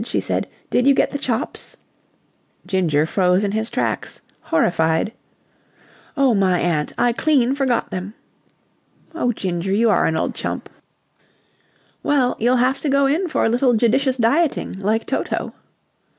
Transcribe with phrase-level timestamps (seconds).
[0.03, 0.47] she said.
[0.71, 1.77] "Did you get the chops?"
[2.65, 5.13] Ginger froze in his tracks, horrified.
[6.17, 6.91] "Oh, my aunt!
[6.97, 8.15] I clean forgot them!"
[9.13, 10.71] "Oh, Ginger, you are an old chump.
[12.01, 15.53] Well, you'll have to go in for a little judicious dieting, like Toto."